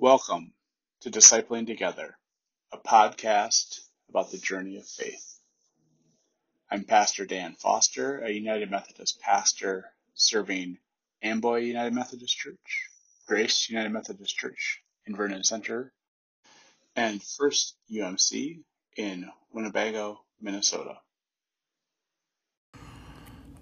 Welcome 0.00 0.52
to 1.00 1.10
Discipling 1.10 1.66
Together, 1.66 2.16
a 2.72 2.78
podcast 2.78 3.80
about 4.08 4.30
the 4.30 4.38
journey 4.38 4.76
of 4.76 4.86
faith. 4.86 5.40
I'm 6.70 6.84
Pastor 6.84 7.26
Dan 7.26 7.54
Foster, 7.54 8.20
a 8.20 8.30
United 8.30 8.70
Methodist 8.70 9.20
pastor 9.20 9.86
serving 10.14 10.78
Amboy 11.20 11.62
United 11.62 11.94
Methodist 11.94 12.38
Church, 12.38 12.90
Grace 13.26 13.68
United 13.68 13.88
Methodist 13.88 14.36
Church 14.36 14.84
in 15.04 15.16
Vernon 15.16 15.42
Center, 15.42 15.92
and 16.94 17.20
First 17.20 17.74
UMC 17.92 18.60
in 18.96 19.28
Winnebago, 19.52 20.20
Minnesota. 20.40 20.98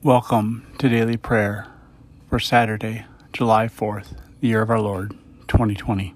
Welcome 0.02 0.66
to 0.80 0.90
Daily 0.90 1.16
Prayer 1.16 1.72
for 2.28 2.38
Saturday, 2.38 3.06
July 3.32 3.68
4th, 3.68 4.18
the 4.40 4.48
year 4.48 4.60
of 4.60 4.68
our 4.68 4.82
Lord, 4.82 5.12
2020. 5.48 6.15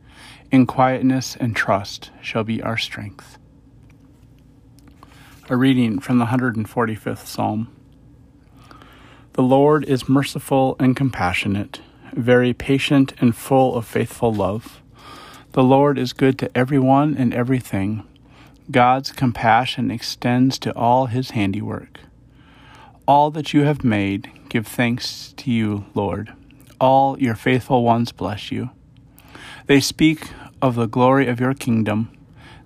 in 0.51 0.65
quietness 0.67 1.35
and 1.37 1.55
trust 1.55 2.11
shall 2.21 2.43
be 2.43 2.61
our 2.61 2.77
strength. 2.77 3.37
A 5.49 5.55
reading 5.55 5.99
from 5.99 6.19
the 6.19 6.25
145th 6.25 7.25
Psalm. 7.25 7.73
The 9.33 9.43
Lord 9.43 9.85
is 9.85 10.09
merciful 10.09 10.75
and 10.77 10.95
compassionate, 10.95 11.79
very 12.13 12.53
patient 12.53 13.13
and 13.19 13.35
full 13.35 13.75
of 13.75 13.87
faithful 13.87 14.33
love. 14.33 14.81
The 15.53 15.63
Lord 15.63 15.97
is 15.97 16.11
good 16.13 16.37
to 16.39 16.57
everyone 16.57 17.15
and 17.17 17.33
everything. 17.33 18.05
God's 18.69 19.11
compassion 19.11 19.89
extends 19.89 20.59
to 20.59 20.75
all 20.75 21.05
his 21.05 21.31
handiwork. 21.31 22.01
All 23.07 23.31
that 23.31 23.53
you 23.53 23.63
have 23.63 23.83
made, 23.83 24.29
give 24.49 24.67
thanks 24.67 25.33
to 25.37 25.51
you, 25.51 25.85
Lord. 25.93 26.33
All 26.79 27.17
your 27.19 27.35
faithful 27.35 27.83
ones 27.83 28.11
bless 28.11 28.51
you. 28.51 28.69
They 29.67 29.79
speak 29.79 30.29
of 30.61 30.75
the 30.75 30.87
glory 30.87 31.27
of 31.27 31.39
your 31.39 31.53
kingdom. 31.53 32.15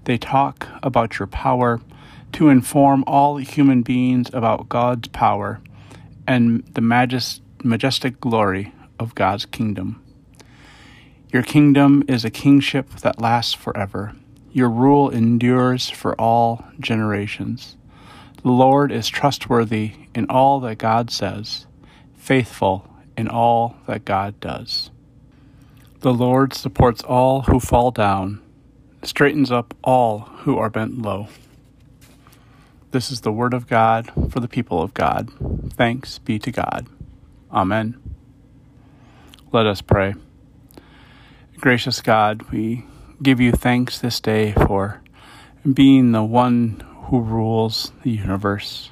They 0.03 0.17
talk 0.17 0.67
about 0.83 1.19
your 1.19 1.27
power 1.27 1.81
to 2.33 2.49
inform 2.49 3.03
all 3.07 3.38
human 3.38 3.81
beings 3.81 4.29
about 4.33 4.69
God's 4.69 5.07
power 5.07 5.61
and 6.27 6.63
the 6.73 6.81
majest, 6.81 7.41
majestic 7.63 8.19
glory 8.19 8.73
of 8.99 9.16
God's 9.16 9.45
kingdom. 9.45 10.01
Your 11.31 11.43
kingdom 11.43 12.03
is 12.07 12.23
a 12.23 12.29
kingship 12.29 12.89
that 13.01 13.19
lasts 13.19 13.53
forever. 13.53 14.13
Your 14.51 14.69
rule 14.69 15.09
endures 15.09 15.89
for 15.89 16.16
all 16.16 16.66
generations. 16.79 17.77
The 18.41 18.51
Lord 18.51 18.91
is 18.91 19.07
trustworthy 19.07 19.93
in 20.13 20.27
all 20.29 20.59
that 20.61 20.77
God 20.77 21.11
says, 21.11 21.67
faithful 22.16 22.89
in 23.17 23.27
all 23.27 23.75
that 23.88 24.05
God 24.05 24.39
does. 24.39 24.91
The 26.01 26.13
Lord 26.13 26.53
supports 26.53 27.01
all 27.01 27.43
who 27.43 27.59
fall 27.59 27.91
down, 27.91 28.41
straightens 29.01 29.51
up 29.51 29.73
all 29.83 30.19
who 30.19 30.57
are 30.57 30.69
bent 30.69 31.01
low. 31.01 31.29
This 32.91 33.11
is 33.11 33.21
the 33.21 33.31
word 33.31 33.53
of 33.53 33.67
God 33.67 34.11
for 34.31 34.39
the 34.39 34.47
people 34.47 34.81
of 34.81 34.94
God. 34.94 35.29
Thanks 35.73 36.19
be 36.19 36.39
to 36.39 36.51
God. 36.51 36.88
Amen. 37.51 38.01
Let 39.51 39.66
us 39.66 39.81
pray. 39.81 40.16
Gracious 41.57 42.01
God, 42.01 42.51
we 42.51 42.85
give 43.22 43.39
you 43.39 43.51
thanks 43.51 44.00
this 44.00 44.19
day 44.19 44.51
for 44.51 45.01
being 45.73 46.12
the 46.12 46.23
one 46.23 46.83
who 47.06 47.22
rules 47.22 47.91
the 48.03 48.12
universe. 48.12 48.91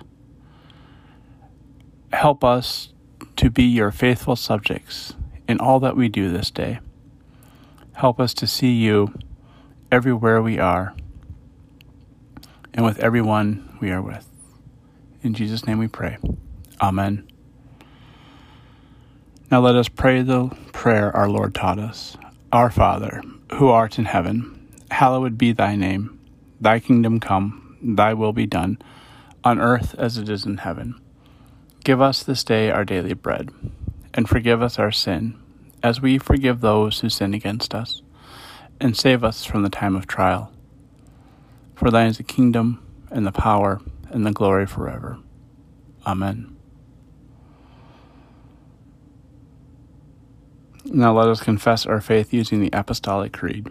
Help 2.12 2.44
us 2.44 2.90
to 3.36 3.50
be 3.50 3.64
your 3.64 3.92
faithful 3.92 4.36
subjects 4.36 5.14
in 5.48 5.60
all 5.60 5.80
that 5.80 5.96
we 5.96 6.10
do 6.10 6.32
this 6.32 6.50
day. 6.50 6.80
Help 7.96 8.20
us 8.20 8.34
to 8.34 8.48
see 8.48 8.72
you 8.72 9.14
everywhere 9.92 10.42
we 10.42 10.58
are 10.58 10.96
and 12.74 12.84
with 12.84 13.00
everyone 13.00 13.78
we 13.80 13.92
are 13.92 14.02
with. 14.02 14.28
In 15.22 15.34
Jesus' 15.34 15.68
name 15.68 15.78
we 15.78 15.88
pray. 15.88 16.18
Amen. 16.82 17.28
Now 19.52 19.60
let 19.60 19.76
us 19.76 19.88
pray 19.88 20.24
the 20.24 20.48
prayer 20.72 21.16
our 21.16 21.30
Lord 21.30 21.54
taught 21.54 21.78
us 21.78 22.18
Our 22.52 22.72
Father, 22.72 23.22
who 23.54 23.70
art 23.70 24.00
in 24.00 24.06
heaven, 24.06 24.68
hallowed 24.90 25.38
be 25.38 25.52
thy 25.52 25.76
name. 25.76 26.20
Thy 26.60 26.80
kingdom 26.80 27.20
come, 27.20 27.78
thy 27.82 28.16
will 28.16 28.34
be 28.34 28.48
done, 28.48 28.80
on 29.44 29.60
earth 29.60 29.94
as 30.00 30.18
it 30.18 30.30
is 30.30 30.46
in 30.46 30.58
heaven. 30.58 31.00
Give 31.84 32.02
us 32.02 32.24
this 32.24 32.44
day 32.44 32.72
our 32.72 32.86
daily 32.86 33.14
bread, 33.14 33.52
and 34.14 34.28
forgive 34.28 34.62
us 34.62 34.80
our 34.80 34.92
sin 34.92 35.38
as 35.84 36.02
we 36.02 36.18
forgive 36.18 36.62
those 36.62 37.02
who 37.02 37.10
sin 37.10 37.34
against 37.34 37.76
us, 37.76 38.02
and 38.80 38.96
save 38.96 39.24
us 39.24 39.44
from 39.44 39.62
the 39.62 39.70
time 39.70 39.96
of 39.96 40.08
trial. 40.08 40.52
For 41.76 41.92
thine 41.92 42.08
is 42.08 42.18
the 42.18 42.24
kingdom, 42.24 42.80
and 43.12 43.28
the 43.28 43.32
power, 43.34 43.82
and 44.10 44.26
the 44.26 44.32
glory 44.32 44.66
forever. 44.66 45.20
Amen. 46.08 46.56
Now 50.86 51.18
let 51.18 51.28
us 51.28 51.42
confess 51.42 51.86
our 51.86 52.02
faith 52.02 52.34
using 52.34 52.62
the 52.62 52.70
Apostolic 52.74 53.34
Creed. 53.34 53.68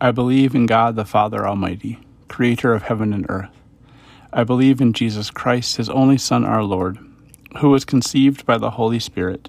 I 0.00 0.10
believe 0.10 0.54
in 0.54 0.66
God 0.66 0.96
the 0.96 1.04
Father 1.04 1.46
Almighty, 1.46 1.98
creator 2.28 2.74
of 2.74 2.84
heaven 2.84 3.12
and 3.12 3.26
earth. 3.28 3.50
I 4.32 4.44
believe 4.44 4.80
in 4.80 4.92
Jesus 4.92 5.30
Christ, 5.30 5.76
his 5.76 5.88
only 5.88 6.18
Son, 6.18 6.44
our 6.44 6.64
Lord, 6.64 6.98
who 7.58 7.70
was 7.70 7.84
conceived 7.84 8.44
by 8.44 8.58
the 8.58 8.70
Holy 8.70 8.98
Spirit 8.98 9.48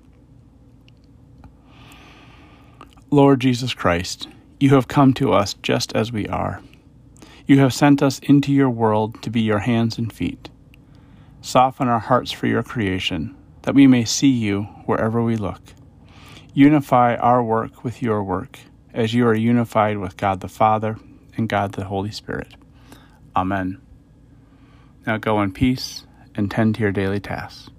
Lord 3.13 3.41
Jesus 3.41 3.73
Christ, 3.73 4.29
you 4.61 4.69
have 4.69 4.87
come 4.87 5.13
to 5.15 5.33
us 5.33 5.55
just 5.55 5.93
as 5.93 6.13
we 6.13 6.27
are. 6.27 6.61
You 7.45 7.59
have 7.59 7.73
sent 7.73 8.01
us 8.01 8.19
into 8.19 8.53
your 8.53 8.69
world 8.69 9.21
to 9.23 9.29
be 9.29 9.41
your 9.41 9.59
hands 9.59 9.97
and 9.97 10.13
feet. 10.13 10.49
Soften 11.41 11.89
our 11.89 11.99
hearts 11.99 12.31
for 12.31 12.47
your 12.47 12.63
creation, 12.63 13.35
that 13.63 13.75
we 13.75 13.85
may 13.85 14.05
see 14.05 14.29
you 14.29 14.63
wherever 14.85 15.21
we 15.21 15.35
look. 15.35 15.59
Unify 16.53 17.15
our 17.15 17.43
work 17.43 17.83
with 17.83 18.01
your 18.01 18.23
work, 18.23 18.59
as 18.93 19.13
you 19.13 19.27
are 19.27 19.35
unified 19.35 19.97
with 19.97 20.15
God 20.15 20.39
the 20.39 20.47
Father 20.47 20.97
and 21.35 21.49
God 21.49 21.73
the 21.73 21.83
Holy 21.83 22.11
Spirit. 22.11 22.55
Amen. 23.35 23.81
Now 25.05 25.17
go 25.17 25.41
in 25.41 25.51
peace 25.51 26.05
and 26.33 26.49
tend 26.49 26.75
to 26.75 26.81
your 26.81 26.93
daily 26.93 27.19
tasks. 27.19 27.69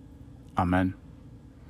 Amen. 0.59 0.93